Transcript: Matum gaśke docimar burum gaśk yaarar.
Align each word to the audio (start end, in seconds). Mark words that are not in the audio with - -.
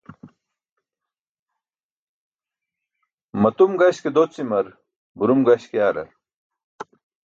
Matum 3.41 3.71
gaśke 3.81 4.09
docimar 4.15 4.67
burum 5.17 5.39
gaśk 5.49 5.71
yaarar. 5.81 6.09